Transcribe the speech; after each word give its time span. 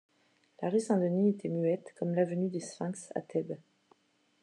La 0.63 0.71
rue 0.71 0.79
Saint-Denis 0.79 1.29
était 1.29 1.47
muette 1.47 1.93
comme 1.99 2.15
l’avenue 2.15 2.49
des 2.49 2.59
Sphinx 2.59 3.11
à 3.13 3.21
Thèbes. 3.21 3.55